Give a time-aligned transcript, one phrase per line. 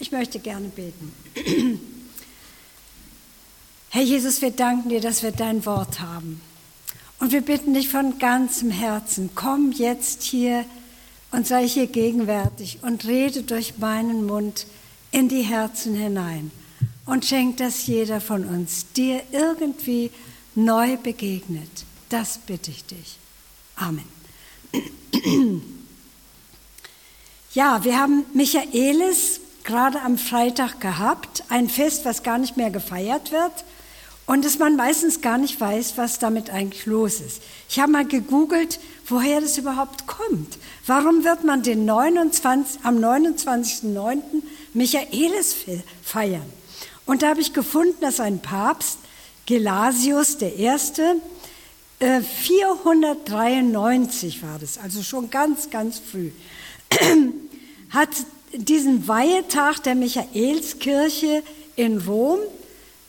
[0.00, 1.12] Ich möchte gerne beten.
[3.90, 6.40] Herr Jesus, wir danken dir, dass wir dein Wort haben.
[7.18, 10.64] Und wir bitten dich von ganzem Herzen, komm jetzt hier
[11.32, 14.66] und sei hier gegenwärtig und rede durch meinen Mund
[15.10, 16.50] in die Herzen hinein
[17.04, 20.10] und schenk, dass jeder von uns dir irgendwie
[20.54, 21.84] neu begegnet.
[22.08, 23.18] Das bitte ich dich.
[23.76, 24.04] Amen.
[27.52, 33.32] Ja, wir haben Michaelis gerade am Freitag gehabt, ein Fest, was gar nicht mehr gefeiert
[33.32, 33.52] wird
[34.26, 37.42] und dass man meistens gar nicht weiß, was damit eigentlich los ist.
[37.68, 40.58] Ich habe mal gegoogelt, woher das überhaupt kommt.
[40.86, 44.20] Warum wird man den 29, am 29.09.
[44.72, 45.56] Michaelis
[46.04, 46.46] feiern?
[47.06, 48.98] Und da habe ich gefunden, dass ein Papst,
[49.46, 50.70] Gelasius I.,
[52.00, 56.30] 493 äh, war das, also schon ganz, ganz früh,
[57.90, 58.08] hat
[58.52, 61.42] diesen Weihetag der Michaelskirche
[61.76, 62.40] in Rom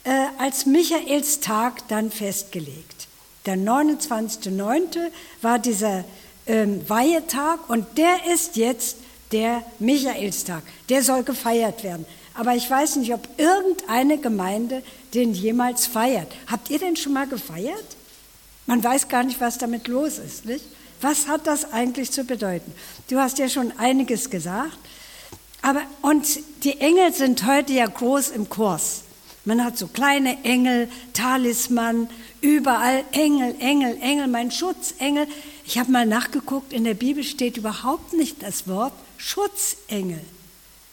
[0.03, 3.07] äh, als Michaelstag dann festgelegt.
[3.45, 5.09] Der 29.09.
[5.41, 6.03] war dieser
[6.47, 8.97] ähm, Weihetag und der ist jetzt
[9.31, 10.63] der Michaelstag.
[10.89, 12.05] Der soll gefeiert werden.
[12.33, 16.31] Aber ich weiß nicht, ob irgendeine Gemeinde den jemals feiert.
[16.47, 17.85] Habt ihr den schon mal gefeiert?
[18.67, 20.45] Man weiß gar nicht, was damit los ist.
[20.45, 20.65] Nicht?
[21.01, 22.71] Was hat das eigentlich zu bedeuten?
[23.09, 24.77] Du hast ja schon einiges gesagt.
[25.61, 29.03] Aber, und die Engel sind heute ja groß im Kurs.
[29.45, 32.09] Man hat so kleine Engel, Talisman,
[32.41, 35.27] überall Engel, Engel, Engel, mein Schutzengel.
[35.65, 40.21] Ich habe mal nachgeguckt, in der Bibel steht überhaupt nicht das Wort Schutzengel.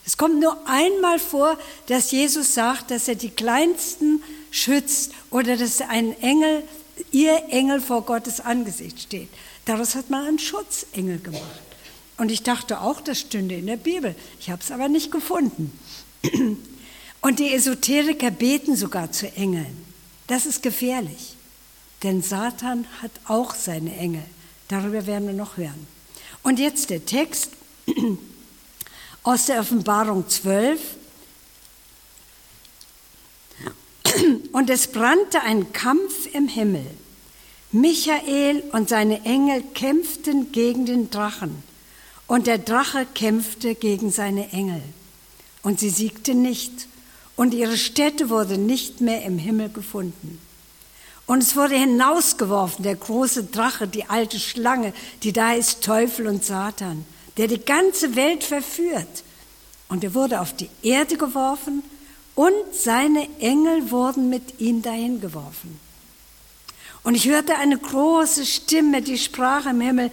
[0.06, 5.82] Es kommt nur einmal vor, dass Jesus sagt, dass er die Kleinsten schützt oder dass
[5.82, 6.62] ein Engel,
[7.12, 9.28] ihr Engel vor Gottes Angesicht steht.
[9.66, 11.67] Daraus hat man einen Schutzengel gemacht.
[12.18, 14.14] Und ich dachte auch, das stünde in der Bibel.
[14.40, 15.72] Ich habe es aber nicht gefunden.
[17.20, 19.84] Und die Esoteriker beten sogar zu Engeln.
[20.26, 21.36] Das ist gefährlich,
[22.02, 24.24] denn Satan hat auch seine Engel.
[24.66, 25.86] Darüber werden wir noch hören.
[26.42, 27.52] Und jetzt der Text
[29.22, 30.80] aus der Offenbarung 12.
[34.52, 36.86] Und es brannte ein Kampf im Himmel.
[37.70, 41.62] Michael und seine Engel kämpften gegen den Drachen
[42.28, 44.82] und der Drache kämpfte gegen seine Engel.
[45.62, 46.86] Und sie siegte nicht.
[47.34, 50.38] Und ihre Stätte wurde nicht mehr im Himmel gefunden.
[51.26, 56.44] Und es wurde hinausgeworfen, der große Drache, die alte Schlange, die da ist Teufel und
[56.44, 57.04] Satan,
[57.36, 59.24] der die ganze Welt verführt.
[59.88, 61.82] Und er wurde auf die Erde geworfen
[62.34, 65.78] und seine Engel wurden mit ihm dahin geworfen.
[67.04, 70.10] Und ich hörte eine große Stimme, die sprach im Himmel,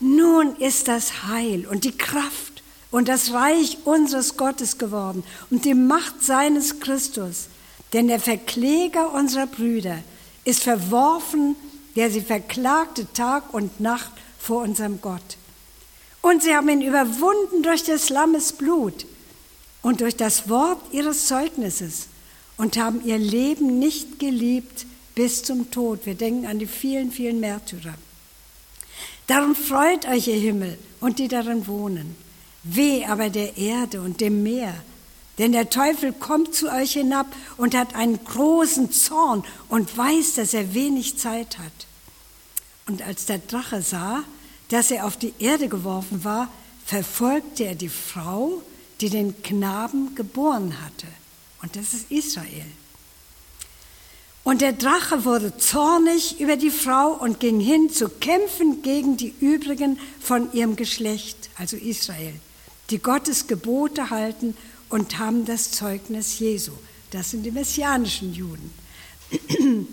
[0.00, 5.74] nun ist das Heil und die Kraft und das Reich unseres Gottes geworden und die
[5.74, 7.48] Macht seines Christus.
[7.92, 9.98] Denn der Verkläger unserer Brüder
[10.44, 11.56] ist verworfen,
[11.96, 15.36] der sie verklagte Tag und Nacht vor unserem Gott.
[16.22, 19.06] Und sie haben ihn überwunden durch des Lammes Blut
[19.82, 22.08] und durch das Wort ihres Zeugnisses
[22.56, 26.06] und haben ihr Leben nicht geliebt bis zum Tod.
[26.06, 27.94] Wir denken an die vielen, vielen Märtyrer.
[29.28, 32.16] Darum freut euch, ihr Himmel und die darin wohnen.
[32.64, 34.74] Weh aber der Erde und dem Meer,
[35.38, 40.54] denn der Teufel kommt zu euch hinab und hat einen großen Zorn und weiß, dass
[40.54, 41.86] er wenig Zeit hat.
[42.86, 44.24] Und als der Drache sah,
[44.70, 46.48] dass er auf die Erde geworfen war,
[46.84, 48.62] verfolgte er die Frau,
[49.00, 51.06] die den Knaben geboren hatte.
[51.62, 52.66] Und das ist Israel.
[54.48, 59.34] Und der Drache wurde zornig über die Frau und ging hin zu kämpfen gegen die
[59.40, 62.32] übrigen von ihrem Geschlecht, also Israel,
[62.88, 64.56] die Gottes Gebote halten
[64.88, 66.72] und haben das Zeugnis Jesu.
[67.10, 68.72] Das sind die messianischen Juden.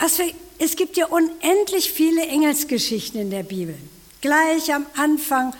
[0.00, 0.22] Also,
[0.58, 3.74] es gibt ja unendlich viele Engelsgeschichten in der Bibel.
[4.20, 5.56] Gleich am Anfang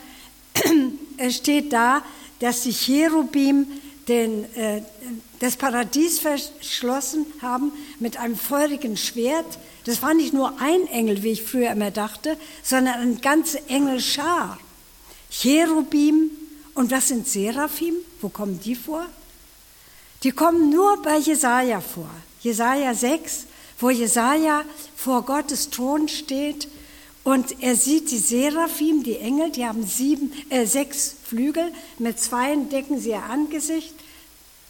[1.28, 2.04] steht da,
[2.38, 3.66] dass die Cherubim
[4.08, 4.82] den, äh,
[5.38, 9.58] das Paradies verschlossen haben mit einem feurigen Schwert.
[9.84, 14.58] Das war nicht nur ein Engel, wie ich früher immer dachte, sondern eine ganze Engelschar.
[15.30, 16.30] Cherubim
[16.74, 17.94] und was sind Seraphim?
[18.20, 19.04] Wo kommen die vor?
[20.22, 22.10] Die kommen nur bei Jesaja vor.
[22.40, 23.46] Jesaja 6,
[23.78, 24.64] wo Jesaja
[24.96, 26.68] vor Gottes Thron steht
[27.24, 32.68] und er sieht die Seraphim, die Engel, die haben sieben, äh, sechs Flügel, mit zweien
[32.68, 33.94] decken sie ihr Angesicht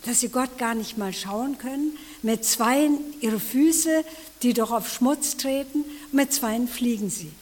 [0.05, 1.97] dass sie Gott gar nicht mal schauen können.
[2.23, 4.05] Mit zweien ihre Füße,
[4.43, 7.33] die doch auf Schmutz treten, mit zweien fliegen sie.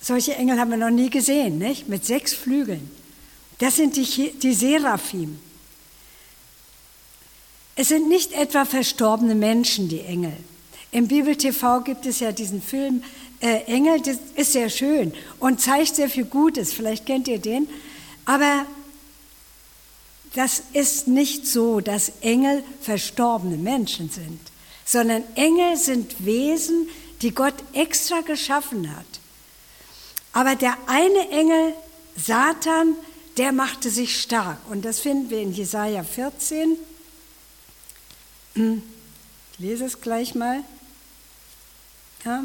[0.00, 1.88] Solche Engel haben wir noch nie gesehen, nicht?
[1.88, 2.90] Mit sechs Flügeln.
[3.58, 5.38] Das sind die, die Seraphim.
[7.74, 10.36] Es sind nicht etwa verstorbene Menschen, die Engel.
[10.92, 13.02] Im Bibel TV gibt es ja diesen Film
[13.40, 16.72] äh, Engel, das ist sehr schön und zeigt sehr viel Gutes.
[16.72, 17.68] Vielleicht kennt ihr den.
[18.26, 18.66] Aber
[20.34, 24.40] das ist nicht so, dass Engel verstorbene Menschen sind,
[24.84, 26.88] sondern Engel sind Wesen,
[27.22, 29.06] die Gott extra geschaffen hat.
[30.34, 31.72] Aber der eine Engel,
[32.16, 32.94] Satan,
[33.38, 34.58] der machte sich stark.
[34.68, 36.76] Und das finden wir in Jesaja 14.
[38.54, 38.82] Hm,
[39.52, 40.62] ich lese es gleich mal.
[42.24, 42.44] Ja,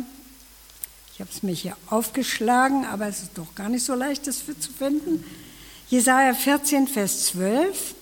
[1.13, 4.37] ich habe es mir hier aufgeschlagen, aber es ist doch gar nicht so leicht, das
[4.45, 5.25] zu finden.
[5.91, 7.95] Jesaja 14, Vers 12.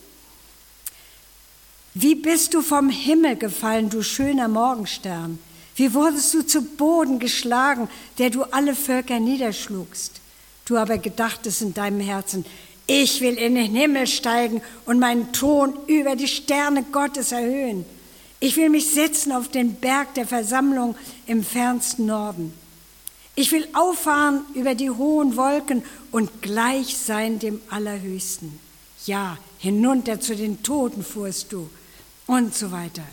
[1.95, 5.39] Wie bist du vom Himmel gefallen, du schöner Morgenstern?
[5.75, 7.89] Wie wurdest du zu Boden geschlagen,
[8.19, 10.21] der du alle Völker niederschlugst?
[10.65, 12.45] Du aber gedachtest in deinem Herzen,
[12.85, 17.85] ich will in den Himmel steigen und meinen Thron über die Sterne Gottes erhöhen.
[18.39, 20.95] Ich will mich setzen auf den Berg der Versammlung
[21.25, 22.53] im fernsten Norden.
[23.35, 28.59] Ich will auffahren über die hohen Wolken und gleich sein dem Allerhöchsten.
[29.05, 31.69] Ja, hinunter zu den Toten fuhrst du
[32.27, 33.03] und so weiter.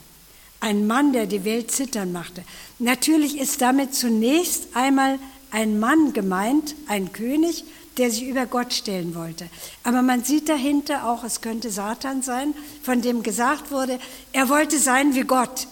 [0.60, 2.42] Ein Mann, der die Welt zittern machte.
[2.78, 5.18] Natürlich ist damit zunächst einmal
[5.50, 7.64] ein Mann gemeint, ein König,
[7.96, 9.48] der sich über Gott stellen wollte.
[9.84, 13.98] Aber man sieht dahinter auch, es könnte Satan sein, von dem gesagt wurde,
[14.32, 15.66] er wollte sein wie Gott.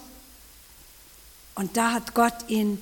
[1.55, 2.81] Und da hat Gott ihn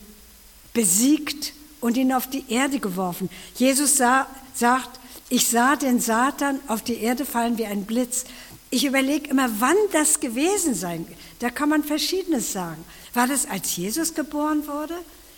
[0.74, 3.30] besiegt und ihn auf die Erde geworfen.
[3.56, 5.00] Jesus sah, sagt,
[5.30, 8.26] ich sah den Satan auf die Erde fallen wie ein Blitz.
[8.70, 11.08] Ich überlege immer, wann das gewesen sein.
[11.40, 12.84] Da kann man Verschiedenes sagen.
[13.14, 14.96] War das, als Jesus geboren wurde?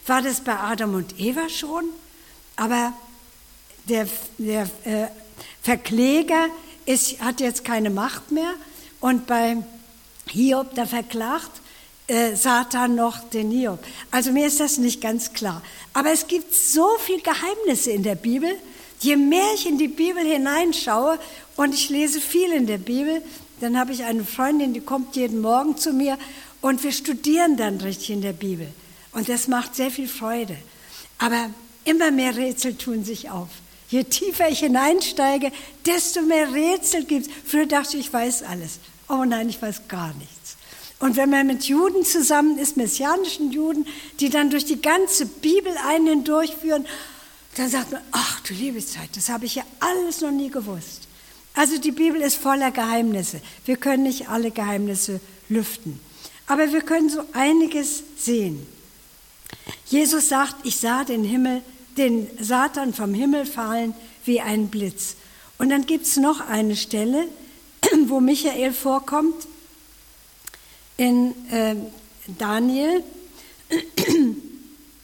[0.08, 1.86] War das bei Adam und Eva schon?
[2.56, 2.94] Aber
[3.90, 5.08] der, der äh,
[5.62, 6.48] Verkläger
[6.86, 8.54] ist, hat jetzt keine Macht mehr
[9.00, 9.58] und bei
[10.30, 11.52] Hiob, da verklagt
[12.07, 13.80] äh, Satan noch den Hiob.
[14.12, 15.62] Also mir ist das nicht ganz klar.
[15.94, 18.50] Aber es gibt so viele Geheimnisse in der Bibel.
[19.00, 21.19] Je mehr ich in die Bibel hineinschaue
[21.56, 23.22] und ich lese viel in der Bibel,
[23.60, 26.18] dann habe ich eine Freundin, die kommt jeden Morgen zu mir
[26.62, 28.68] und wir studieren dann richtig in der Bibel.
[29.12, 30.58] Und das macht sehr viel Freude.
[31.19, 31.50] Aber
[31.86, 33.50] immer mehr Rätsel tun sich auf.
[33.90, 35.51] Je tiefer ich hineinsteige,
[35.86, 37.34] desto mehr Rätsel gibt es.
[37.46, 38.80] Früher dachte ich, ich weiß alles.
[39.08, 40.35] Oh nein, ich weiß gar nichts.
[41.06, 43.86] Und wenn man mit Juden zusammen ist, messianischen Juden,
[44.19, 46.88] die dann durch die ganze Bibel einen hindurchführen,
[47.57, 51.02] dann sagt man, ach du liebe Zeit, das habe ich ja alles noch nie gewusst.
[51.54, 53.40] Also die Bibel ist voller Geheimnisse.
[53.66, 56.00] Wir können nicht alle Geheimnisse lüften.
[56.48, 58.66] Aber wir können so einiges sehen.
[59.86, 61.62] Jesus sagt, ich sah den Himmel
[62.00, 63.94] den Satan vom Himmel fallen
[64.25, 65.18] wie ein Blitz.
[65.60, 67.28] Und dann gibt es noch eine Stelle,
[68.08, 69.36] wo Michael vorkommt,
[70.98, 71.76] in äh,
[72.38, 73.04] Daniel.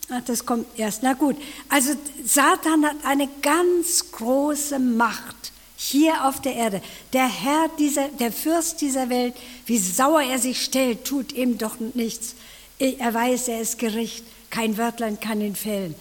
[0.10, 1.04] Ach, das kommt erst.
[1.04, 1.38] Na gut,
[1.70, 1.92] also
[2.26, 6.82] Satan hat eine ganz große Macht hier auf der Erde.
[7.14, 9.34] Der Herr dieser, der Fürst dieser Welt,
[9.66, 12.36] wie sauer er sich stellt, tut ihm doch nichts.
[12.78, 14.26] Er weiß, er ist Gericht.
[14.50, 15.96] Kein Wörtlein kann ihn fällen.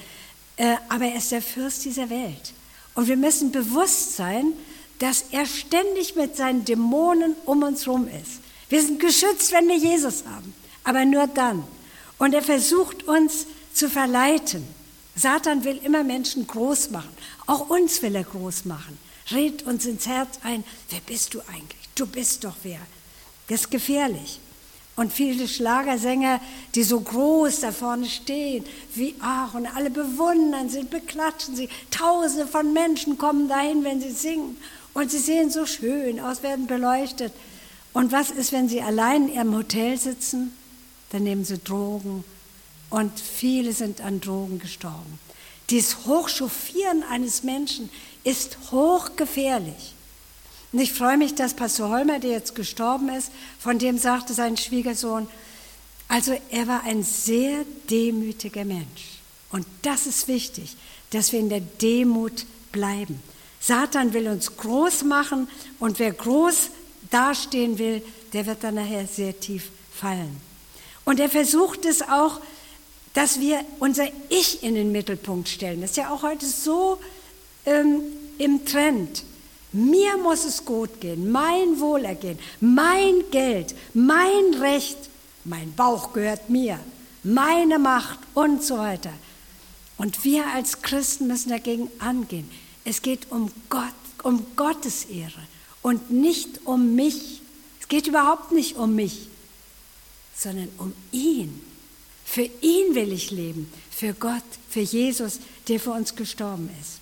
[0.56, 2.52] Äh, aber er ist der Fürst dieser Welt.
[2.94, 4.52] Und wir müssen bewusst sein,
[4.98, 8.39] dass er ständig mit seinen Dämonen um uns herum ist.
[8.70, 11.64] Wir sind geschützt, wenn wir Jesus haben, aber nur dann.
[12.18, 14.66] Und er versucht uns zu verleiten.
[15.16, 17.10] Satan will immer Menschen groß machen.
[17.46, 18.96] Auch uns will er groß machen.
[19.32, 21.88] Red uns ins Herz ein, wer bist du eigentlich?
[21.94, 22.80] Du bist doch wer.
[23.48, 24.40] Das ist gefährlich.
[24.96, 26.40] Und viele Schlagersänger,
[26.74, 29.14] die so groß da vorne stehen, wie
[29.54, 31.68] und alle bewundern sie, beklatschen sie.
[31.90, 34.56] Tausende von Menschen kommen dahin, wenn sie singen.
[34.92, 37.32] Und sie sehen so schön aus, werden beleuchtet.
[37.92, 40.54] Und was ist, wenn sie allein in ihrem Hotel sitzen?
[41.10, 42.24] Dann nehmen sie Drogen.
[42.88, 45.18] Und viele sind an Drogen gestorben.
[45.70, 47.88] Dieses Hochchauffieren eines Menschen
[48.24, 49.94] ist hochgefährlich.
[50.72, 54.56] Und ich freue mich, dass Pastor Holmer, der jetzt gestorben ist, von dem sagte sein
[54.56, 55.28] Schwiegersohn,
[56.08, 59.20] also er war ein sehr demütiger Mensch.
[59.50, 60.76] Und das ist wichtig,
[61.10, 63.20] dass wir in der Demut bleiben.
[63.60, 66.70] Satan will uns groß machen und wer groß
[67.10, 68.02] dastehen will,
[68.32, 70.40] der wird dann nachher sehr tief fallen.
[71.04, 72.40] Und er versucht es auch,
[73.14, 75.80] dass wir unser Ich in den Mittelpunkt stellen.
[75.80, 76.98] Das ist ja auch heute so
[77.66, 78.02] ähm,
[78.38, 79.24] im Trend.
[79.72, 84.98] Mir muss es gut gehen, mein Wohlergehen, mein Geld, mein Recht,
[85.44, 86.78] mein Bauch gehört mir,
[87.22, 89.12] meine Macht und so weiter.
[89.96, 92.50] Und wir als Christen müssen dagegen angehen.
[92.84, 95.40] Es geht um Gott, um Gottes Ehre
[95.82, 97.42] und nicht um mich.
[97.80, 99.28] Es geht überhaupt nicht um mich,
[100.36, 101.62] sondern um ihn.
[102.24, 107.00] Für ihn will ich leben, für Gott, für Jesus, der für uns gestorben ist.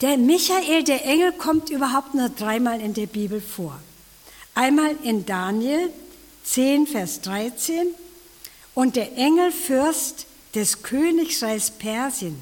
[0.00, 3.80] Der Michael, der Engel, kommt überhaupt nur dreimal in der Bibel vor.
[4.54, 5.92] Einmal in Daniel
[6.44, 7.88] 10, Vers 13
[8.74, 12.36] und der Engelfürst des Königreichs Persien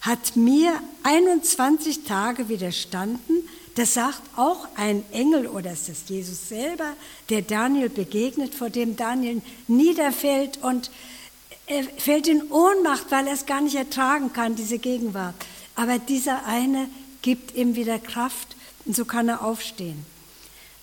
[0.00, 3.48] hat mir 21 Tage widerstanden.
[3.80, 6.92] Das sagt auch ein Engel oder ist das Jesus selber,
[7.30, 10.90] der Daniel begegnet, vor dem Daniel niederfällt und
[11.64, 15.34] er fällt in Ohnmacht, weil er es gar nicht ertragen kann, diese Gegenwart.
[15.76, 16.90] Aber dieser eine
[17.22, 20.04] gibt ihm wieder Kraft und so kann er aufstehen.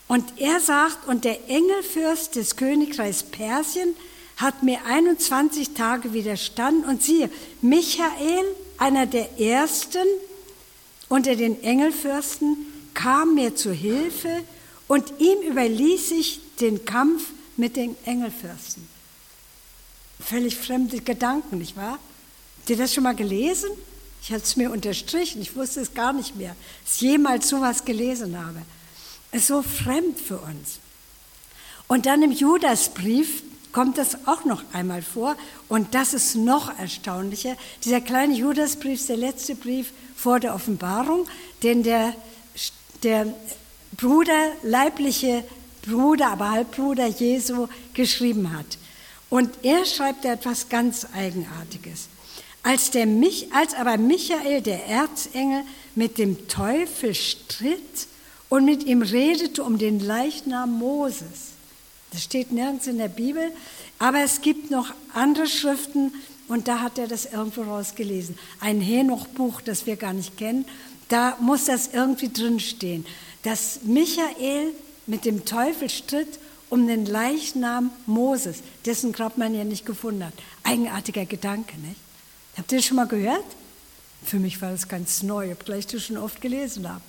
[0.08, 3.94] Und er sagt, und der Engelfürst des Königreichs Persien
[4.38, 6.84] hat mir 21 Tage widerstanden.
[6.90, 7.30] Und siehe,
[7.62, 8.44] Michael,
[8.80, 10.08] einer der ersten
[11.10, 14.44] unter den Engelfürsten, kam mir zu Hilfe
[14.88, 18.88] und ihm überließ ich den Kampf mit den Engelfürsten.
[20.20, 22.00] Völlig fremde Gedanken, nicht wahr?
[22.58, 23.70] Habt ihr das schon mal gelesen?
[24.24, 27.86] Ich habe es mir unterstrichen, ich wusste es gar nicht mehr, dass ich jemals sowas
[27.86, 28.64] gelesen habe.
[29.32, 30.80] Es ist so fremd für uns.
[31.88, 35.36] Und dann im Judasbrief kommt das auch noch einmal vor
[35.70, 37.56] und das ist noch erstaunlicher.
[37.84, 41.28] Dieser kleine Judasbrief ist der letzte Brief vor der Offenbarung,
[41.62, 42.16] den der,
[43.08, 43.34] der
[43.96, 45.46] Bruder, leibliche
[45.82, 48.66] Bruder, aber Halbbruder Jesu geschrieben hat.
[49.30, 52.10] Und er schreibt etwas ganz Eigenartiges.
[52.64, 55.62] Als, der Mich, als aber Michael, der Erzengel,
[55.96, 58.08] mit dem Teufel stritt
[58.50, 61.54] und mit ihm redete um den Leichnam Moses.
[62.12, 63.54] Das steht nirgends in der Bibel,
[64.00, 66.14] aber es gibt noch andere Schriften
[66.50, 68.38] und da hat er das irgendwo rausgelesen.
[68.60, 70.66] Ein Henoch-Buch, das wir gar nicht kennen,
[71.08, 73.06] da muss das irgendwie drinstehen,
[73.44, 74.74] dass Michael
[75.06, 80.34] mit dem Teufel stritt um den Leichnam Moses, dessen Grab man ja nicht gefunden hat.
[80.64, 81.96] Eigenartiger Gedanke, nicht?
[82.58, 83.46] Habt ihr das schon mal gehört?
[84.24, 87.04] Für mich war das ganz neu, obgleich ich das schon oft gelesen habe.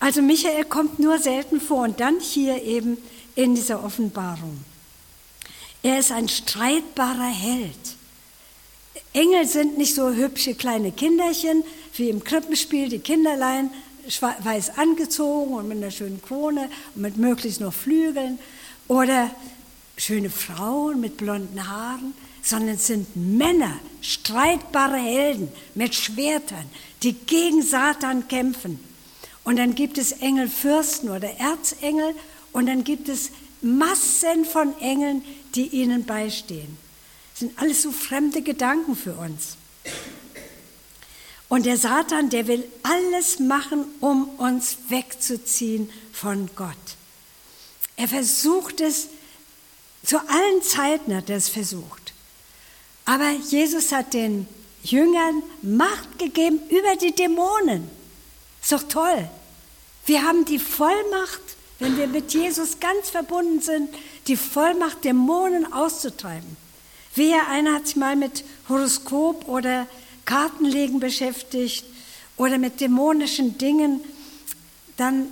[0.00, 2.98] Also Michael kommt nur selten vor und dann hier eben
[3.34, 4.64] in dieser Offenbarung.
[5.82, 7.96] Er ist ein streitbarer Held.
[9.12, 11.64] Engel sind nicht so hübsche kleine Kinderchen
[11.96, 13.70] wie im Krippenspiel, die Kinderlein
[14.20, 18.38] weiß angezogen und mit einer schönen Krone und mit möglichst noch Flügeln
[18.88, 19.30] oder
[19.96, 26.64] schöne Frauen mit blonden Haaren sondern es sind Männer, streitbare Helden mit Schwertern,
[27.02, 28.80] die gegen Satan kämpfen.
[29.44, 32.14] Und dann gibt es Engelfürsten oder Erzengel
[32.52, 36.76] und dann gibt es Massen von Engeln, die ihnen beistehen.
[37.34, 39.56] Sind alles so fremde Gedanken für uns.
[41.48, 46.68] Und der Satan, der will alles machen, um uns wegzuziehen von Gott.
[47.96, 49.08] Er versucht es,
[50.04, 52.12] zu allen Zeiten hat er es versucht.
[53.04, 54.46] Aber Jesus hat den
[54.82, 57.88] Jüngern Macht gegeben über die Dämonen.
[58.62, 59.28] Ist doch toll.
[60.06, 61.42] Wir haben die Vollmacht,
[61.78, 63.94] wenn wir mit Jesus ganz verbunden sind,
[64.26, 66.56] die Vollmacht, Dämonen auszutreiben.
[67.14, 69.86] Wer einer hat sich mal mit Horoskop oder
[70.24, 71.84] Kartenlegen beschäftigt
[72.36, 74.00] oder mit dämonischen Dingen,
[74.96, 75.26] dann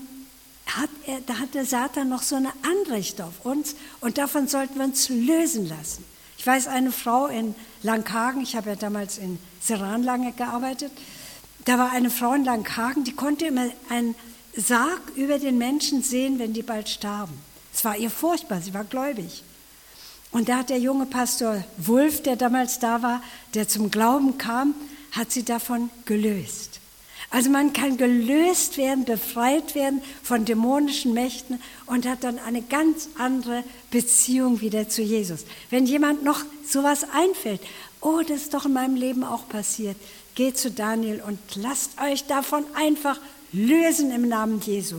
[0.66, 4.76] hat, er, da hat der Satan noch so eine Anrecht auf uns und davon sollten
[4.78, 6.04] wir uns lösen lassen.
[6.36, 10.92] Ich weiß, eine Frau in Langhagen, ich habe ja damals in Seran lange gearbeitet,
[11.64, 14.14] da war eine Frau in Langhagen, die konnte immer einen
[14.56, 17.34] Sarg über den Menschen sehen, wenn die bald starben.
[17.72, 19.44] Es war ihr furchtbar, sie war gläubig.
[20.32, 23.22] Und da hat der junge Pastor Wulf, der damals da war,
[23.54, 24.74] der zum Glauben kam,
[25.12, 26.80] hat sie davon gelöst.
[27.30, 33.08] Also man kann gelöst werden, befreit werden von dämonischen Mächten und hat dann eine ganz
[33.18, 35.44] andere Beziehung wieder zu Jesus.
[35.70, 37.60] Wenn jemand noch sowas einfällt,
[38.00, 39.96] oh, das ist doch in meinem Leben auch passiert,
[40.34, 43.20] geht zu Daniel und lasst euch davon einfach
[43.52, 44.96] lösen im Namen Jesu.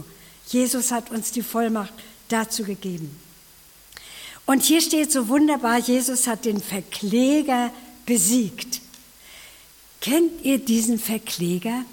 [0.48, 1.94] Jesus hat uns die Vollmacht
[2.30, 3.21] dazu gegeben.
[4.46, 7.72] Und hier steht so wunderbar, Jesus hat den Verkläger
[8.06, 8.82] besiegt.
[10.02, 11.86] Kennt ihr diesen Verkläger?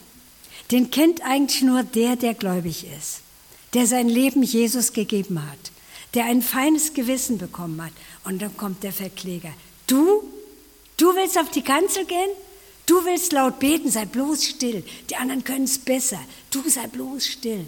[0.70, 3.20] den kennt eigentlich nur der, der gläubig ist,
[3.74, 5.58] der sein Leben Jesus gegeben hat,
[6.14, 7.92] der ein feines Gewissen bekommen hat.
[8.24, 9.52] Und dann kommt der Verkläger.
[9.86, 10.22] Du,
[10.96, 12.30] du willst auf die Kanzel gehen?
[12.86, 14.82] Du willst laut beten, sei bloß still.
[15.10, 16.20] Die anderen können es besser.
[16.50, 17.66] Du sei bloß still.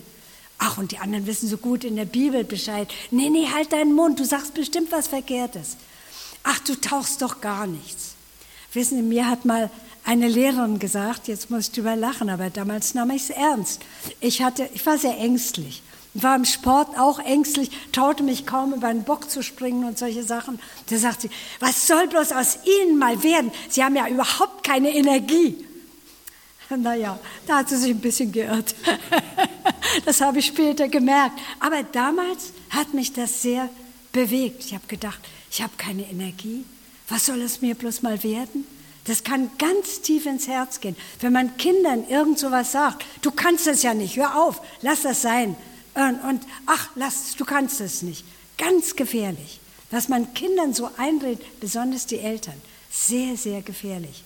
[0.62, 2.86] Ach, und die anderen wissen so gut in der Bibel Bescheid.
[3.10, 5.78] Nee, nee, halt deinen Mund, du sagst bestimmt was Verkehrtes.
[6.42, 8.14] Ach, du tauchst doch gar nichts.
[8.74, 9.70] Wissen Sie, mir hat mal
[10.04, 13.80] eine Lehrerin gesagt, jetzt muss ich drüber lachen, aber damals nahm ich es ernst.
[14.20, 15.82] Ich, hatte, ich war sehr ängstlich.
[16.12, 20.24] War im Sport auch ängstlich, traute mich kaum über einen Bock zu springen und solche
[20.24, 20.60] Sachen.
[20.90, 23.50] Da sagt sie, was soll bloß aus Ihnen mal werden?
[23.70, 25.64] Sie haben ja überhaupt keine Energie.
[26.76, 28.74] Naja, da hat sie sich ein bisschen geirrt.
[30.04, 31.36] Das habe ich später gemerkt.
[31.58, 33.68] Aber damals hat mich das sehr
[34.12, 34.64] bewegt.
[34.64, 35.18] Ich habe gedacht,
[35.50, 36.64] ich habe keine Energie.
[37.08, 38.64] Was soll es mir bloß mal werden?
[39.06, 40.94] Das kann ganz tief ins Herz gehen.
[41.20, 45.02] Wenn man Kindern irgend so was sagt, du kannst das ja nicht, hör auf, lass
[45.02, 45.56] das sein.
[45.94, 48.24] Und, und ach, lass, du kannst es nicht.
[48.58, 49.58] Ganz gefährlich.
[49.90, 52.54] Was man Kindern so einredet, besonders die Eltern,
[52.90, 54.22] sehr, sehr gefährlich.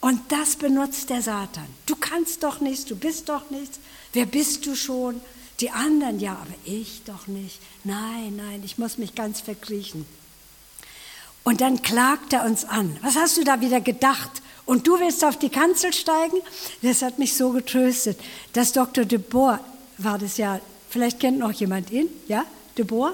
[0.00, 1.66] Und das benutzt der Satan.
[1.86, 3.78] Du kannst doch nichts, du bist doch nichts.
[4.12, 5.20] Wer bist du schon?
[5.60, 7.60] Die anderen, ja, aber ich doch nicht.
[7.84, 10.04] Nein, nein, ich muss mich ganz verkriechen.
[11.44, 12.96] Und dann klagt er uns an.
[13.02, 14.42] Was hast du da wieder gedacht?
[14.66, 16.38] Und du willst auf die Kanzel steigen?
[16.82, 18.18] Das hat mich so getröstet.
[18.52, 19.04] Das Dr.
[19.04, 19.60] de Boer
[19.98, 22.44] war das ja, vielleicht kennt noch jemand ihn, ja?
[22.76, 23.12] De Boer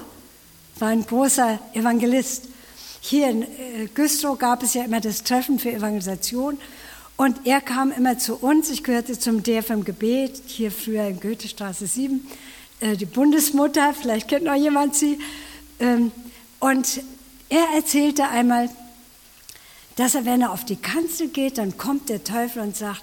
[0.79, 2.47] war ein großer Evangelist.
[3.03, 6.59] Hier in äh, Güstrow gab es ja immer das Treffen für Evangelisation.
[7.17, 8.69] Und er kam immer zu uns.
[8.69, 12.25] Ich gehörte zum DFM Gebet, hier früher in Goethestraße 7.
[12.79, 15.17] Äh, die Bundesmutter, vielleicht kennt noch jemand sie.
[15.79, 16.11] Ähm,
[16.59, 17.01] und
[17.49, 18.69] er erzählte einmal,
[19.95, 23.01] dass er, wenn er auf die Kanzel geht, dann kommt der Teufel und sagt,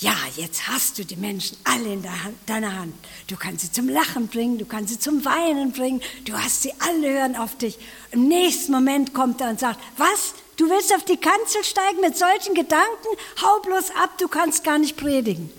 [0.00, 2.04] ja, jetzt hast du die Menschen alle in
[2.46, 2.94] deiner Hand.
[3.26, 6.72] Du kannst sie zum Lachen bringen, du kannst sie zum Weinen bringen, du hast sie
[6.78, 7.78] alle hören auf dich.
[8.10, 10.34] Im nächsten Moment kommt er und sagt, was?
[10.56, 13.08] Du willst auf die Kanzel steigen mit solchen Gedanken?
[13.42, 15.50] Hau bloß ab, du kannst gar nicht predigen.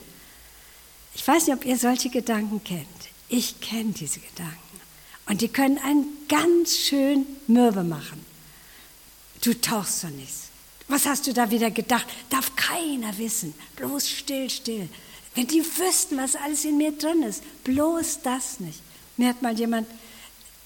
[1.14, 2.88] Ich weiß nicht, ob ihr solche Gedanken kennt.
[3.30, 4.58] Ich kenne diese Gedanken.
[5.28, 8.26] Und die können einen ganz schön mürbe machen.
[9.42, 10.51] Du tauchst doch nichts.
[10.92, 12.06] Was hast du da wieder gedacht?
[12.30, 13.54] Darf keiner wissen.
[13.78, 14.90] Bloß still, still.
[15.34, 18.82] Wenn die wüssten, was alles in mir drin ist, bloß das nicht.
[19.16, 19.88] Mir hat mal jemand,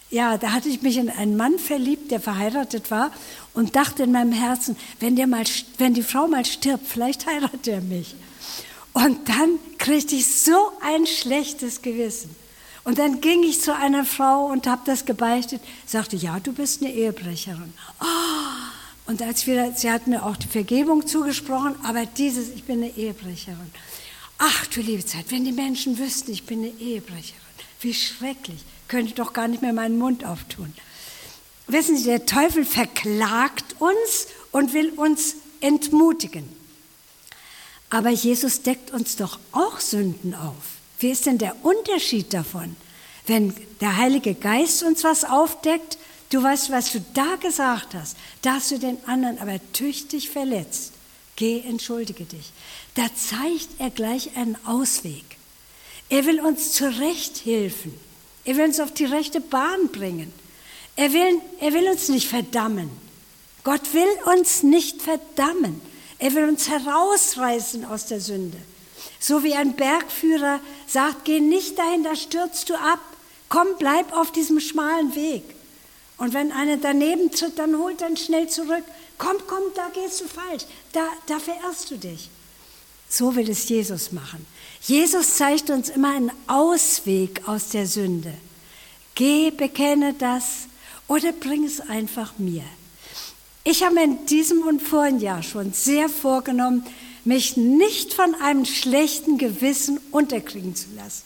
[0.09, 3.11] ja, da hatte ich mich in einen Mann verliebt, der verheiratet war
[3.53, 5.43] und dachte in meinem Herzen, wenn, der mal,
[5.77, 8.15] wenn die Frau mal stirbt, vielleicht heiratet er mich.
[8.93, 12.35] Und dann kriegte ich so ein schlechtes Gewissen.
[12.83, 16.81] Und dann ging ich zu einer Frau und habe das gebeichtet, sagte, ja, du bist
[16.81, 17.73] eine Ehebrecherin.
[17.99, 18.05] Oh,
[19.05, 22.95] und als wir, sie hat mir auch die Vergebung zugesprochen, aber dieses, ich bin eine
[22.97, 23.71] Ehebrecherin.
[24.37, 27.39] Ach du liebe Zeit, wenn die Menschen wüssten, ich bin eine Ehebrecherin,
[27.81, 30.73] wie schrecklich, könnte ich doch gar nicht mehr meinen Mund auftun.
[31.67, 36.47] Wissen Sie, der Teufel verklagt uns und will uns entmutigen.
[37.89, 40.55] Aber Jesus deckt uns doch auch Sünden auf.
[40.99, 42.75] Wie ist denn der Unterschied davon?
[43.27, 45.97] Wenn der Heilige Geist uns was aufdeckt,
[46.35, 50.91] du weißt, was du da gesagt hast, da hast du den anderen aber tüchtig verletzt.
[51.37, 52.51] Geh, entschuldige dich.
[52.95, 55.23] Da zeigt er gleich einen Ausweg.
[56.09, 57.97] Er will uns zurecht helfen.
[58.43, 60.31] Er will uns auf die rechte Bahn bringen.
[60.97, 62.89] Er will, er will uns nicht verdammen.
[63.63, 65.81] Gott will uns nicht verdammen.
[66.19, 68.57] Er will uns herausreißen aus der Sünde.
[69.19, 72.99] So wie ein Bergführer sagt, geh nicht dahin, da stürzt du ab.
[73.49, 75.54] Komm, bleib auf diesem schmalen Weg.
[76.17, 78.83] Und wenn einer daneben tritt, dann holt dann schnell zurück.
[79.17, 80.63] Komm, komm, da gehst du falsch.
[80.93, 82.29] Da, da verirrst du dich.
[83.09, 84.45] So will es Jesus machen.
[84.81, 88.33] Jesus zeigt uns immer einen Ausweg aus der Sünde.
[89.13, 90.67] Geh, bekenne das
[91.07, 92.63] oder bring es einfach mir.
[93.63, 96.85] Ich habe mir in diesem und vorigen Jahr schon sehr vorgenommen,
[97.23, 101.23] mich nicht von einem schlechten Gewissen unterkriegen zu lassen.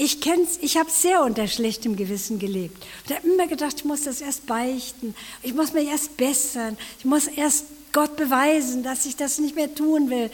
[0.00, 2.86] Ich kenn's, ich habe sehr unter schlechtem Gewissen gelebt.
[3.04, 7.04] Ich habe immer gedacht, ich muss das erst beichten, ich muss mich erst bessern, ich
[7.04, 10.30] muss erst Gott beweisen, dass ich das nicht mehr tun will.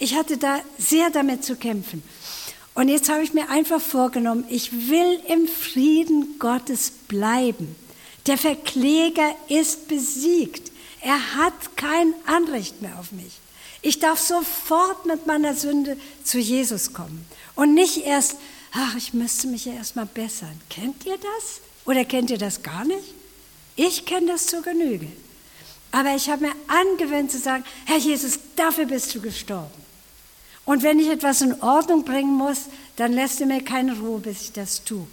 [0.00, 2.02] Ich hatte da sehr damit zu kämpfen.
[2.74, 7.76] Und jetzt habe ich mir einfach vorgenommen, ich will im Frieden Gottes bleiben.
[8.26, 10.72] Der Verkläger ist besiegt.
[11.00, 13.38] Er hat kein Anrecht mehr auf mich.
[13.80, 17.24] Ich darf sofort mit meiner Sünde zu Jesus kommen
[17.54, 18.36] und nicht erst,
[18.74, 20.60] ach, ich müsste mich ja erstmal bessern.
[20.68, 21.60] Kennt ihr das?
[21.84, 23.14] Oder kennt ihr das gar nicht?
[23.76, 25.08] Ich kenne das zur Genüge.
[25.92, 29.84] Aber ich habe mir angewöhnt zu sagen, Herr Jesus, dafür bist du gestorben.
[30.64, 32.62] Und wenn ich etwas in Ordnung bringen muss,
[32.96, 35.06] dann lässt er mir keine Ruhe, bis ich das tue.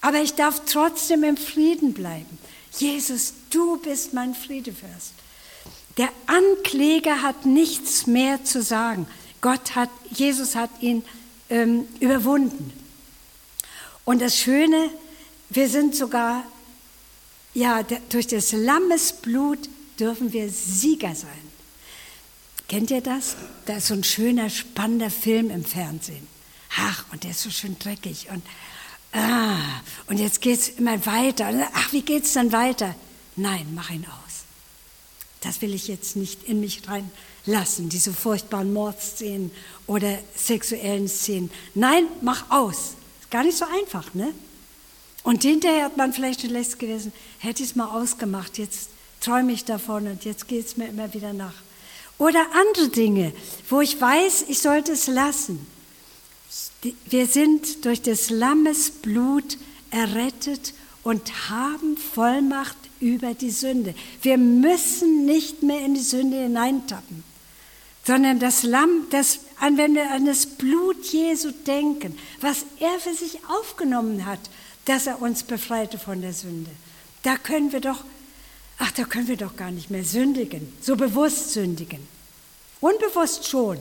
[0.00, 2.38] Aber ich darf trotzdem im Frieden bleiben.
[2.78, 5.14] Jesus, du bist mein Friedefürst.
[5.96, 9.06] Der Ankläger hat nichts mehr zu sagen.
[9.40, 11.02] Gott hat, Jesus hat ihn
[11.48, 12.83] ähm, überwunden.
[14.04, 14.90] Und das Schöne,
[15.50, 16.44] wir sind sogar,
[17.54, 19.58] ja, durch des Lammes Blut
[19.98, 21.30] dürfen wir Sieger sein.
[22.68, 23.36] Kennt ihr das?
[23.66, 26.26] Da ist so ein schöner, spannender Film im Fernsehen.
[26.76, 28.28] Ach, und der ist so schön dreckig.
[28.30, 28.42] Und,
[29.12, 29.58] ah,
[30.06, 31.50] und jetzt geht es immer weiter.
[31.72, 32.94] Ach, wie geht es dann weiter?
[33.36, 34.44] Nein, mach ihn aus.
[35.40, 39.50] Das will ich jetzt nicht in mich reinlassen, diese furchtbaren Mordszenen
[39.86, 41.50] oder sexuellen Szenen.
[41.74, 42.94] Nein, mach aus.
[43.30, 44.32] Gar nicht so einfach, ne?
[45.22, 49.52] Und hinterher hat man vielleicht schon längst gewesen, hätte ich es mal ausgemacht, jetzt träume
[49.52, 51.54] ich davon und jetzt geht es mir immer wieder nach.
[52.18, 53.32] Oder andere Dinge,
[53.68, 55.66] wo ich weiß, ich sollte es lassen.
[57.06, 59.56] Wir sind durch des Lammes Blut
[59.90, 63.94] errettet und haben Vollmacht über die Sünde.
[64.22, 67.24] Wir müssen nicht mehr in die Sünde hineintappen,
[68.06, 69.40] sondern das Lamm, das,
[69.72, 74.40] wenn wir an das Blut Jesu denken, was er für sich aufgenommen hat,
[74.84, 76.70] dass er uns befreite von der Sünde,
[77.22, 78.04] da können wir doch,
[78.78, 82.06] ach, da können wir doch gar nicht mehr sündigen, so bewusst sündigen.
[82.80, 83.78] Unbewusst schon.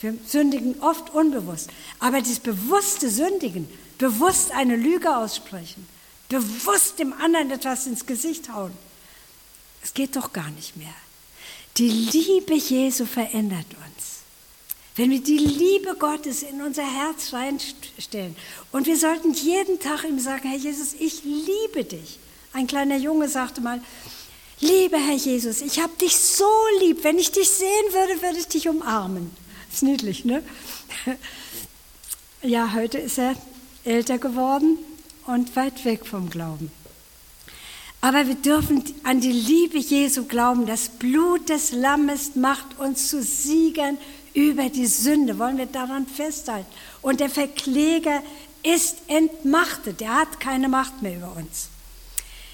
[0.00, 1.70] Wir sündigen oft unbewusst.
[1.98, 5.88] Aber dieses bewusste Sündigen, bewusst eine Lüge aussprechen,
[6.28, 8.72] bewusst dem anderen etwas ins Gesicht hauen,
[9.82, 10.94] es geht doch gar nicht mehr.
[11.76, 14.15] Die Liebe Jesu verändert uns.
[14.96, 18.34] Wenn wir die Liebe Gottes in unser Herz reinstellen
[18.72, 22.18] und wir sollten jeden Tag ihm sagen, Herr Jesus, ich liebe dich.
[22.52, 23.80] Ein kleiner Junge sagte mal,
[24.60, 26.48] Lieber Herr Jesus, ich habe dich so
[26.80, 27.04] lieb.
[27.04, 29.30] Wenn ich dich sehen würde, würde ich dich umarmen.
[29.72, 30.42] Ist niedlich, ne?
[32.42, 33.34] Ja, heute ist er
[33.84, 34.78] älter geworden
[35.26, 36.70] und weit weg vom Glauben.
[38.00, 40.66] Aber wir dürfen an die Liebe Jesu glauben.
[40.66, 43.98] Das Blut des Lammes macht uns zu Siegern
[44.36, 45.38] über die Sünde.
[45.38, 46.70] Wollen wir daran festhalten.
[47.02, 48.22] Und der Verkläger
[48.62, 50.02] ist entmachtet.
[50.02, 51.70] Er hat keine Macht mehr über uns.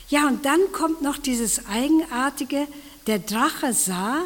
[0.09, 2.69] Ja, und dann kommt noch dieses Eigenartige,
[3.07, 4.25] der Drache sah,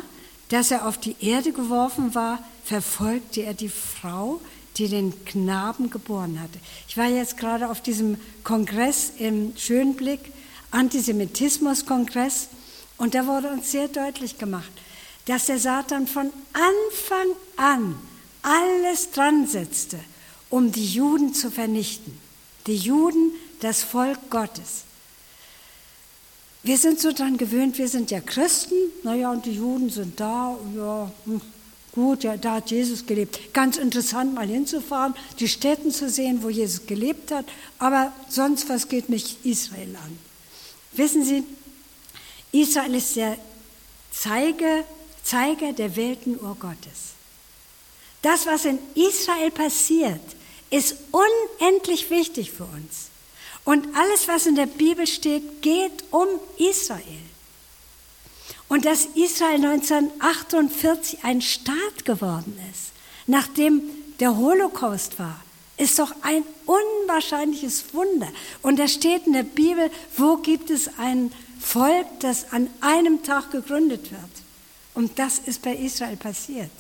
[0.49, 4.41] dass er auf die Erde geworfen war, verfolgte er die Frau,
[4.77, 6.59] die den Knaben geboren hatte.
[6.89, 10.21] Ich war jetzt gerade auf diesem Kongress im Schönblick,
[10.73, 12.49] Antisemitismus-Kongress,
[12.99, 14.71] und da wurde uns sehr deutlich gemacht,
[15.27, 17.97] dass der Satan von Anfang an
[18.43, 19.99] alles dran setzte,
[20.51, 22.17] um die Juden zu vernichten.
[22.67, 24.85] Die Juden, das Volk Gottes.
[26.63, 30.57] Wir sind so daran gewöhnt, wir sind ja Christen, naja, und die Juden sind da,
[30.77, 31.41] ja, hm,
[31.93, 33.53] gut, ja, da hat Jesus gelebt.
[33.53, 37.47] Ganz interessant, mal hinzufahren, die Städten zu sehen, wo Jesus gelebt hat,
[37.79, 40.19] aber sonst was geht mich Israel an.
[40.93, 41.45] Wissen Sie,
[42.53, 43.37] Israel ist der
[44.11, 44.85] Zeiger,
[45.23, 47.16] Zeiger der Weltenuhr Gottes.
[48.27, 50.21] Das, was in Israel passiert,
[50.69, 53.07] ist unendlich wichtig für uns.
[53.65, 56.27] Und alles, was in der Bibel steht, geht um
[56.59, 57.23] Israel.
[58.67, 62.91] Und dass Israel 1948 ein Staat geworden ist,
[63.29, 63.83] nachdem
[64.19, 65.41] der Holocaust war,
[65.77, 68.27] ist doch ein unwahrscheinliches Wunder.
[68.61, 73.53] Und da steht in der Bibel, wo gibt es ein Volk, das an einem Tag
[73.53, 74.21] gegründet wird.
[74.95, 76.73] Und das ist bei Israel passiert.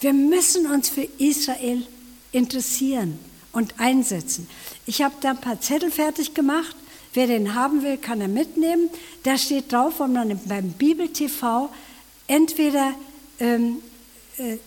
[0.00, 1.82] Wir müssen uns für Israel
[2.32, 3.18] interessieren
[3.52, 4.48] und einsetzen.
[4.84, 6.76] Ich habe da ein paar Zettel fertig gemacht.
[7.14, 8.90] Wer den haben will, kann er mitnehmen.
[9.22, 11.70] Da steht drauf, wo man beim Bibel TV
[12.26, 12.92] entweder,
[13.40, 13.78] ähm,
[14.36, 14.58] äh,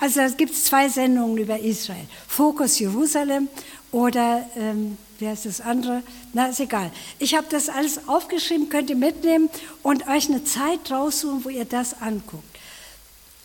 [0.00, 2.06] also es gibt zwei Sendungen über Israel.
[2.26, 3.48] Fokus Jerusalem
[3.92, 6.02] oder, ähm, wie heißt das andere?
[6.32, 6.90] Na, ist egal.
[7.20, 9.48] Ich habe das alles aufgeschrieben, könnt ihr mitnehmen
[9.84, 12.49] und euch eine Zeit raussuchen, wo ihr das anguckt.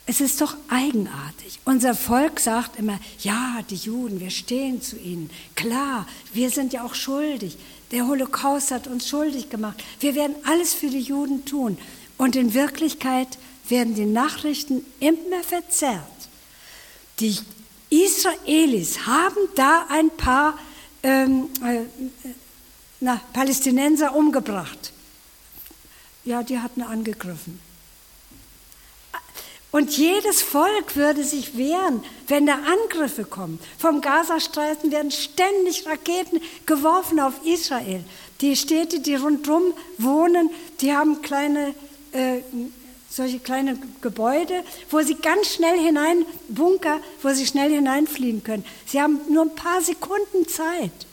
[0.08, 1.60] Es ist doch eigenartig.
[1.66, 5.32] Unser Volk sagt immer, ja, die Juden, wir stehen zu ihnen.
[5.56, 7.58] Klar, wir sind ja auch schuldig.
[7.92, 9.84] Der Holocaust hat uns schuldig gemacht.
[10.00, 11.78] Wir werden alles für die Juden tun.
[12.18, 13.38] Und in Wirklichkeit
[13.68, 16.04] werden die Nachrichten immer verzerrt.
[17.20, 17.38] Die
[17.90, 20.58] Israelis haben da ein paar
[21.02, 21.82] ähm, äh,
[23.00, 24.92] na, Palästinenser umgebracht.
[26.26, 27.60] Ja, die hatten angegriffen.
[29.76, 33.60] Und jedes Volk würde sich wehren, wenn da Angriffe kommen.
[33.78, 38.02] Vom Gazastreifen werden ständig Raketen geworfen auf Israel.
[38.40, 41.76] Die Städte, die rundherum wohnen, die haben kleine,
[42.14, 42.38] äh,
[43.10, 48.64] solche kleine Gebäude, wo sie ganz schnell hinein, Bunker, wo sie schnell hineinfliehen können.
[48.86, 51.06] Sie haben nur ein paar Sekunden Zeit.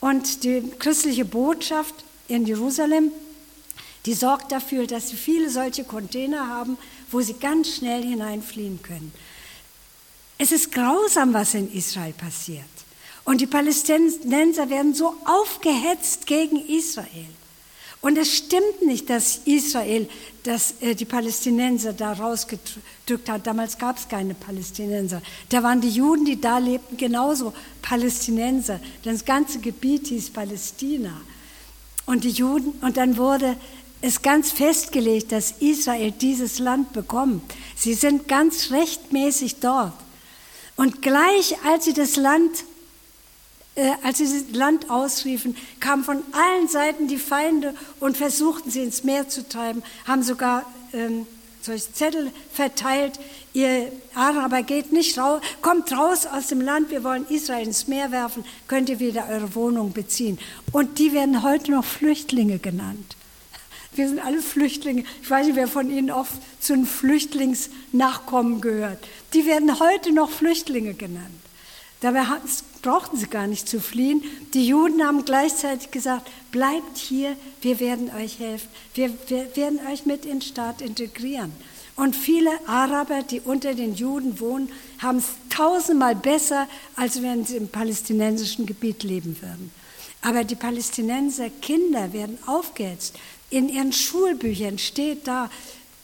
[0.00, 1.96] Und die christliche Botschaft
[2.28, 3.12] in Jerusalem,
[4.06, 6.78] die sorgt dafür, dass sie viele solche Container haben,
[7.10, 9.12] wo sie ganz schnell hineinfliehen können.
[10.38, 12.64] Es ist grausam, was in Israel passiert.
[13.24, 17.28] Und die Palästinenser werden so aufgehetzt gegen Israel.
[18.00, 20.08] Und es stimmt nicht, dass Israel
[20.42, 23.46] dass, äh, die Palästinenser da rausgedrückt hat.
[23.46, 25.20] Damals gab es keine Palästinenser.
[25.50, 28.80] Da waren die Juden, die da lebten, genauso Palästinenser.
[29.02, 31.20] Das ganze Gebiet hieß Palästina.
[32.06, 33.56] Und die Juden, und dann wurde
[34.02, 37.42] es ganz festgelegt, dass Israel dieses Land bekommt.
[37.76, 39.92] Sie sind ganz rechtmäßig dort.
[40.76, 42.64] Und gleich als sie das Land
[43.76, 48.82] äh, als sie das Land ausriefen, kamen von allen Seiten die Feinde und versuchten sie
[48.82, 51.26] ins Meer zu treiben, haben sogar ähm,
[51.62, 53.20] solche Zettel verteilt,
[53.52, 58.10] ihr Araber geht nicht raus, kommt raus aus dem Land, wir wollen Israel ins Meer
[58.10, 60.38] werfen, könnt ihr wieder eure Wohnung beziehen.
[60.72, 63.16] Und die werden heute noch Flüchtlinge genannt.
[63.92, 65.04] Wir sind alle Flüchtlinge.
[65.22, 68.98] Ich weiß nicht, wer von Ihnen oft zu einem Flüchtlingsnachkommen gehört.
[69.34, 71.28] Die werden heute noch Flüchtlinge genannt.
[72.00, 72.24] Dabei
[72.80, 74.22] brauchten sie gar nicht zu fliehen.
[74.54, 78.68] Die Juden haben gleichzeitig gesagt, bleibt hier, wir werden euch helfen.
[78.94, 81.52] Wir, wir werden euch mit in den Staat integrieren.
[81.96, 87.56] Und viele Araber, die unter den Juden wohnen, haben es tausendmal besser, als wenn sie
[87.56, 89.70] im palästinensischen Gebiet leben würden.
[90.22, 93.16] Aber die Palästinenser Kinder werden aufgehetzt.
[93.50, 95.50] In ihren Schulbüchern steht da,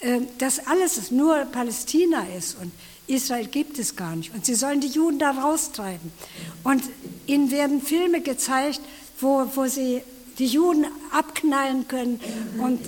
[0.00, 2.72] äh, dass alles nur Palästina ist und
[3.06, 4.35] Israel gibt es gar nicht.
[4.35, 6.12] Und sie sollen die Juden da raustreiben.
[6.64, 6.82] Und
[7.26, 8.80] ihnen werden Filme gezeigt,
[9.20, 10.02] wo, wo sie
[10.38, 12.20] die Juden abknallen können.
[12.59, 12.80] Und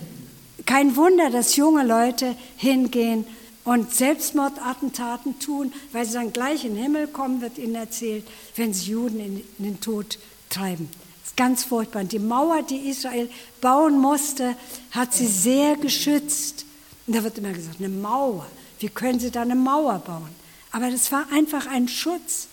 [0.67, 3.25] kein Wunder, dass junge Leute hingehen
[3.65, 8.75] und Selbstmordattentaten tun, weil sie dann gleich in den Himmel kommen, wird ihnen erzählt, wenn
[8.75, 10.19] sie Juden in, in den Tod
[10.51, 10.89] treiben.
[11.37, 12.05] Ganz furchtbar.
[12.05, 14.57] Die Mauer, die Israel bauen musste,
[14.91, 16.65] hat sie sehr geschützt.
[17.07, 18.47] Und da wird immer gesagt, eine Mauer.
[18.81, 20.29] Wie können sie da eine Mauer bauen?
[20.73, 22.49] Aber das war einfach ein Schutz.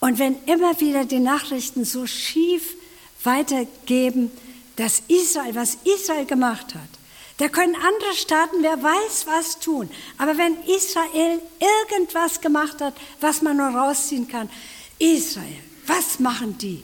[0.00, 2.74] Und wenn immer wieder die Nachrichten so schief
[3.24, 4.30] weitergeben,
[4.76, 6.88] dass Israel, was Israel gemacht hat,
[7.38, 9.90] da können andere Staaten, wer weiß, was tun.
[10.18, 11.40] Aber wenn Israel
[11.88, 14.50] irgendwas gemacht hat, was man nur rausziehen kann,
[14.98, 16.82] Israel, was machen die?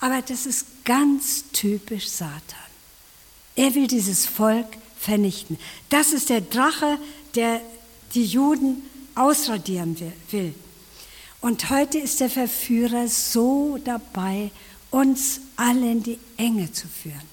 [0.00, 2.40] Aber das ist ganz typisch Satan.
[3.56, 4.66] Er will dieses Volk
[4.98, 5.58] vernichten.
[5.88, 6.98] Das ist der Drache,
[7.34, 7.60] der
[8.14, 8.82] die Juden
[9.14, 9.96] ausradieren
[10.30, 10.54] will.
[11.40, 14.50] Und heute ist der Verführer so dabei,
[14.90, 17.28] uns alle in die Enge zu führen.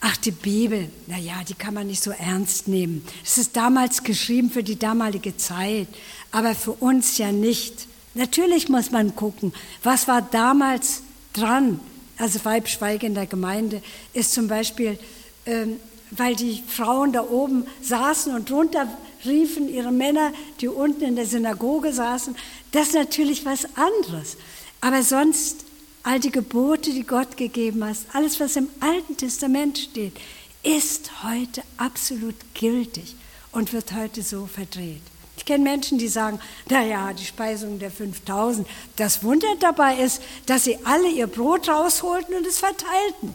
[0.00, 3.04] Ach, die Bibel, naja, die kann man nicht so ernst nehmen.
[3.24, 5.88] Es ist damals geschrieben für die damalige Zeit,
[6.30, 7.88] aber für uns ja nicht.
[8.14, 11.02] Natürlich muss man gucken, was war damals
[11.36, 11.80] dran.
[12.18, 13.82] Also Weibschweige in der Gemeinde
[14.14, 14.98] ist zum Beispiel,
[15.44, 15.78] ähm,
[16.10, 18.88] weil die Frauen da oben saßen und drunter
[19.24, 22.36] riefen ihre Männer, die unten in der Synagoge saßen.
[22.72, 24.36] Das ist natürlich was anderes.
[24.80, 25.64] Aber sonst
[26.02, 30.16] all die Gebote, die Gott gegeben hat, alles, was im Alten Testament steht,
[30.62, 33.16] ist heute absolut gültig
[33.52, 35.02] und wird heute so verdreht.
[35.46, 40.64] Ich kenne Menschen, die sagen, naja, die Speisung der 5000, das Wunder dabei ist, dass
[40.64, 43.32] sie alle ihr Brot rausholten und es verteilten.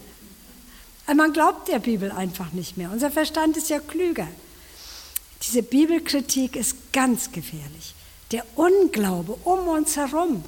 [1.16, 2.92] Man glaubt der Bibel einfach nicht mehr.
[2.92, 4.28] Unser Verstand ist ja klüger.
[5.42, 7.96] Diese Bibelkritik ist ganz gefährlich.
[8.32, 10.44] Der Unglaube um uns herum.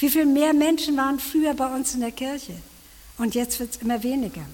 [0.00, 2.54] Wie viel mehr Menschen waren früher bei uns in der Kirche?
[3.18, 4.44] Und jetzt wird es immer weniger.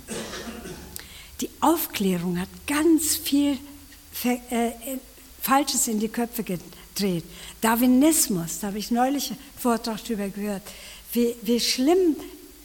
[1.41, 3.57] Die Aufklärung hat ganz viel
[4.25, 4.73] äh,
[5.45, 7.25] Falsches in die Köpfe gedreht.
[7.61, 10.63] Darwinismus, da habe ich neulich einen Vortrag darüber gehört,
[11.13, 12.17] wie, wie schlimm,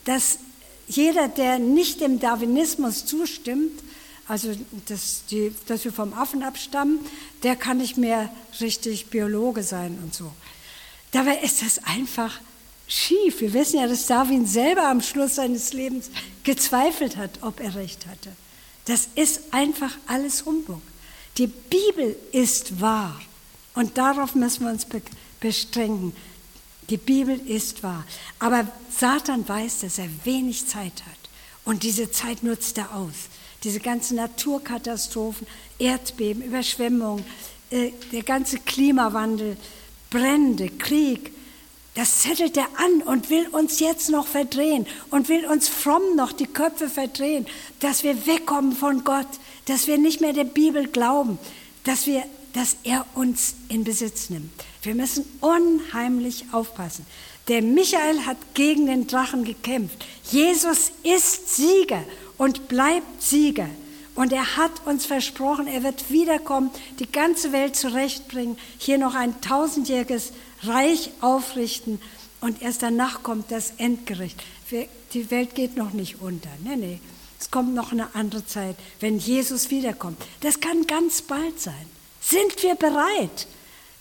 [0.05, 0.39] dass
[0.87, 3.83] jeder, der nicht dem Darwinismus zustimmt,
[4.29, 4.55] also
[4.87, 6.99] dass, die, dass wir vom Affen abstammen,
[7.43, 10.31] der kann nicht mehr richtig Biologe sein und so.
[11.11, 12.39] Dabei ist das einfach
[12.87, 13.41] schief.
[13.41, 16.11] Wir wissen ja, dass Darwin selber am Schluss seines Lebens
[16.45, 18.31] gezweifelt hat, ob er recht hatte.
[18.85, 20.81] Das ist einfach alles Humbug.
[21.39, 23.19] Die Bibel ist wahr
[23.73, 24.85] und darauf müssen wir uns
[25.39, 26.13] bestrengen.
[26.89, 28.05] Die Bibel ist wahr.
[28.37, 31.29] Aber Satan weiß, dass er wenig Zeit hat.
[31.63, 33.29] Und diese Zeit nutzt er aus
[33.63, 35.47] diese ganzen Naturkatastrophen,
[35.79, 37.25] Erdbeben, Überschwemmungen,
[37.71, 39.57] äh, der ganze Klimawandel,
[40.09, 41.31] Brände, Krieg,
[41.99, 46.31] das zettelt er an und will uns jetzt noch verdrehen und will uns fromm noch
[46.31, 47.45] die Köpfe verdrehen,
[47.81, 49.27] dass wir wegkommen von Gott,
[49.65, 51.37] dass wir nicht mehr der Bibel glauben,
[51.83, 54.49] dass, wir, dass er uns in Besitz nimmt.
[54.81, 57.05] Wir müssen unheimlich aufpassen.
[57.49, 60.05] Der Michael hat gegen den Drachen gekämpft.
[60.31, 62.05] Jesus ist Sieger
[62.37, 63.67] und bleibt Sieger.
[64.15, 69.41] Und er hat uns versprochen, er wird wiederkommen, die ganze Welt zurechtbringen, hier noch ein
[69.41, 70.31] tausendjähriges
[70.63, 72.01] Reich aufrichten
[72.41, 74.41] und erst danach kommt das Endgericht.
[75.13, 76.49] Die Welt geht noch nicht unter.
[76.63, 76.99] Nee, nee.
[77.39, 80.21] es kommt noch eine andere Zeit, wenn Jesus wiederkommt.
[80.41, 81.85] Das kann ganz bald sein.
[82.21, 83.47] Sind wir bereit?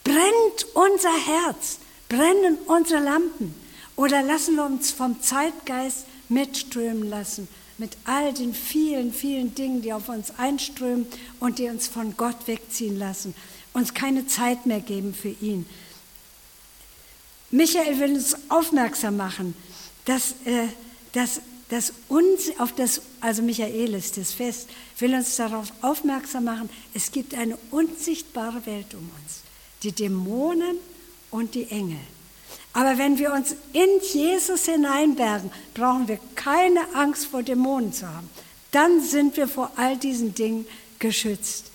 [0.04, 1.78] Brennt unser Herz?
[2.08, 3.54] Brennen unsere Lampen?
[3.96, 9.92] Oder lassen wir uns vom Zeitgeist mitströmen lassen mit all den vielen, vielen Dingen, die
[9.92, 11.06] auf uns einströmen
[11.40, 13.34] und die uns von Gott wegziehen lassen,
[13.72, 15.64] uns keine Zeit mehr geben für ihn.
[17.50, 19.54] Michael will uns aufmerksam machen,
[20.04, 20.68] dass, äh,
[21.12, 26.68] dass, dass uns auf das, also Michael ist das Fest, will uns darauf aufmerksam machen,
[26.94, 29.42] es gibt eine unsichtbare Welt um uns,
[29.82, 30.76] die Dämonen
[31.30, 32.00] und die Engel.
[32.74, 38.28] Aber wenn wir uns in Jesus hineinbergen, brauchen wir keine Angst vor Dämonen zu haben.
[38.70, 40.66] Dann sind wir vor all diesen Dingen
[40.98, 41.70] geschützt.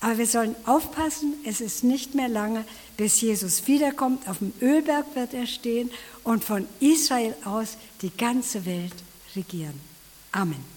[0.00, 2.64] Aber wir sollen aufpassen, es ist nicht mehr lange,
[2.96, 4.28] bis Jesus wiederkommt.
[4.28, 5.90] Auf dem Ölberg wird er stehen
[6.22, 8.94] und von Israel aus die ganze Welt
[9.34, 9.80] regieren.
[10.32, 10.73] Amen.